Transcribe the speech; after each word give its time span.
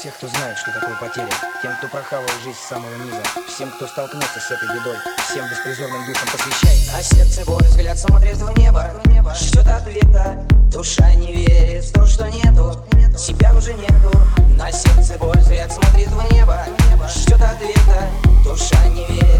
Всех, 0.00 0.14
кто 0.16 0.28
знает, 0.28 0.56
что 0.56 0.72
такое 0.72 0.96
потеря. 0.96 1.28
Тем, 1.60 1.76
кто 1.76 1.86
прохавал 1.88 2.26
жизнь 2.42 2.56
с 2.56 2.68
самого 2.70 2.94
низа. 3.04 3.20
Всем, 3.46 3.70
кто 3.70 3.86
столкнулся 3.86 4.40
с 4.40 4.50
этой 4.50 4.66
бедой. 4.68 4.96
Всем 5.28 5.46
беспризорным 5.50 6.06
душам 6.06 6.26
посвящается. 6.32 6.96
А 6.96 7.02
сердце 7.02 7.44
боль, 7.44 7.62
взгляд 7.64 7.98
смотрит 7.98 8.38
в 8.38 8.58
небо 8.58 8.90
Ждет 9.38 9.66
ответа, 9.66 10.42
душа 10.72 11.12
не 11.16 11.34
верит 11.34 11.84
в 11.84 11.92
то, 11.92 12.06
что 12.06 12.26
нету 12.30 12.82
Себя 13.14 13.52
уже 13.52 13.74
нету 13.74 14.10
На 14.56 14.72
сердце 14.72 15.18
боль, 15.18 15.36
взгляд 15.36 15.70
смотрит 15.70 16.08
в 16.08 16.32
небо 16.32 16.64
Ждет 17.06 17.42
ответа, 17.42 18.08
душа 18.42 18.82
не 18.86 19.04
верит 19.04 19.39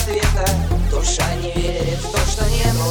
ответа, 0.00 0.44
душа 0.90 1.34
не 1.36 1.52
верит 1.52 1.98
в 1.98 2.10
то, 2.10 2.18
что 2.18 2.44
нету 2.50 2.88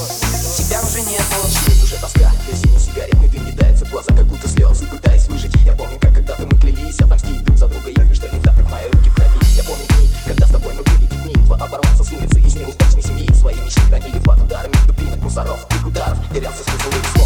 Тебя 0.58 0.82
уже 0.82 1.02
нету 1.02 1.48
Здесь 1.48 1.84
уже 1.84 1.96
тоска, 1.96 2.32
я 2.50 2.56
синий 2.56 2.80
сигаретный 2.80 3.28
дым 3.30 3.46
не 3.46 3.52
дается 3.54 3.86
глаза, 3.86 4.14
как 4.14 4.26
будто 4.26 4.48
слезы. 4.48 4.86
Пытаясь 4.86 5.28
выжить, 5.28 5.54
я 5.66 5.74
помню, 5.74 5.98
как 6.00 6.14
когда-то 6.14 6.46
мы 6.46 6.60
клялись 6.60 7.00
Отомстить 7.00 7.44
друг 7.44 7.58
за 7.58 7.68
друга, 7.68 7.90
я 7.90 8.14
что 8.14 8.28
не 8.30 8.42
так, 8.42 8.56
мои 8.70 8.86
руки 8.92 9.10
в 9.10 9.16
крови 9.16 9.40
Я 9.56 9.64
помню 9.64 9.86
дни, 9.98 10.10
когда 10.26 10.48
с 10.48 10.52
тобой 10.52 10.74
мы 10.74 10.84
были 10.84 11.06
детьми 11.06 11.34
Два 11.46 11.56
оборонца 11.56 12.04
с 12.04 12.12
улицы, 12.12 12.40
из 12.42 12.56
неудачной 12.56 13.04
семьи. 13.04 13.34
Свои 13.34 13.56
мечты 13.56 13.82
хранили 13.82 14.20
под 14.20 14.42
ударами 14.42 14.74
дубинок, 14.86 15.20
мусоров 15.20 15.66
и 15.72 15.88
ударов. 15.88 16.18
Терялся 16.34 16.64
смысл 16.64 16.90
их 16.90 17.19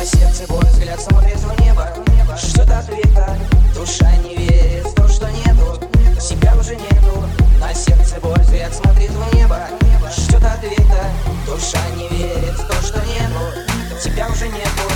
А 0.00 0.04
сердце 0.06 0.46
боль, 0.48 0.64
взгляд 0.64 0.98
смотрит 0.98 1.36
в 1.36 1.60
небо. 1.60 1.86
Ждет 2.34 2.70
ответа, 2.70 3.36
душа 3.74 4.10
не 4.24 4.34
верит 4.34 4.86
в 4.86 4.94
то, 4.94 5.06
что 5.06 5.30
нету. 5.30 5.78
Себя 6.18 6.56
уже 6.58 6.74
нету. 6.74 7.22
На 7.60 7.74
сердце 7.74 8.18
боль, 8.22 8.40
взгляд 8.40 8.74
смотрит 8.74 9.10
в 9.10 9.34
небо. 9.34 9.58
Ждет 10.16 10.42
ответа, 10.42 11.04
душа 11.44 11.86
не 11.98 12.08
верит 12.16 12.58
в 12.58 12.66
то, 12.66 12.82
что 12.82 12.98
нету. 13.00 14.02
Тебя 14.02 14.26
уже 14.28 14.48
нету 14.48 14.89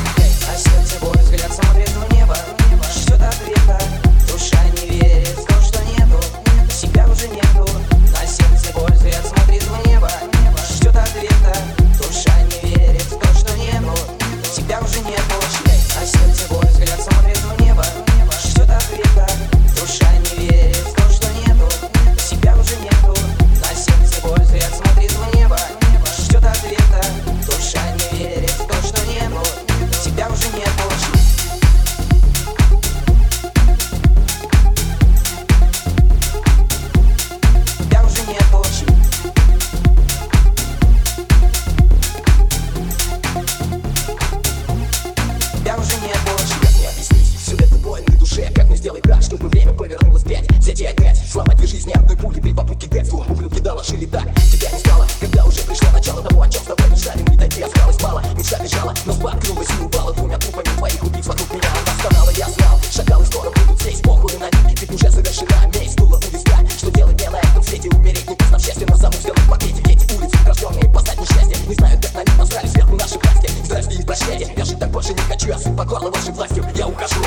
я 74.64 74.70
жить 74.70 74.78
так 74.78 74.90
больше 74.90 75.12
не 75.12 75.20
хочу 75.20 75.48
Я 75.48 75.58
сын 75.58 75.76
покорно 75.76 76.10
вашей 76.10 76.32
властью, 76.32 76.64
я 76.74 76.86
ухожу. 76.86 77.20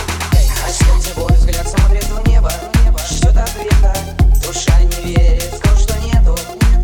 А 0.65 0.69
сердце 0.69 1.13
боль, 1.15 1.33
взгляд 1.33 1.67
смотрит 1.67 2.03
в 2.05 2.27
небо. 2.27 2.51
Ждет 3.09 3.37
ответа, 3.37 3.93
душа 4.45 4.79
не 4.81 5.13
верит 5.13 5.43
в 5.43 5.59
то, 5.59 5.77
что 5.77 5.93
нету. 5.99 6.35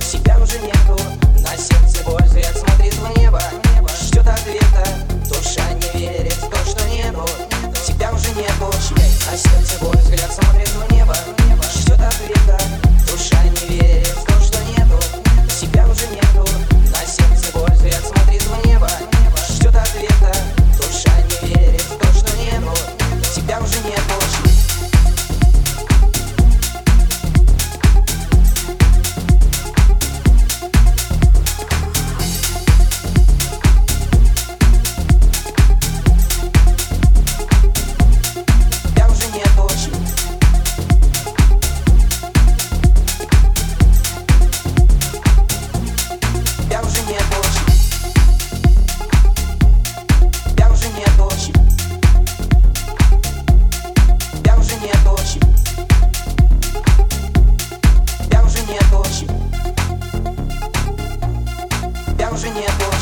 Себя 0.01 0.37
уже 0.39 0.59
нету. 0.59 0.97
На 1.39 1.57
сердце 1.57 2.03
боль, 2.05 2.23
взгляд 2.23 2.55
смотрит 2.55 2.93
в 2.93 3.17
небо. 3.17 3.41
Ждет 4.01 4.27
ответа, 4.27 4.87
душа 5.27 5.63
не 5.73 5.99
верит 5.99 6.33
в 6.33 6.49
то, 6.49 6.57
что 6.65 6.87
нету. 6.87 7.25
Тебя 7.85 8.11
уже 8.11 8.29
нету. 8.35 8.71
А 9.31 9.35
сердце 9.35 9.62
уже 62.33 62.49
нету. 62.49 62.92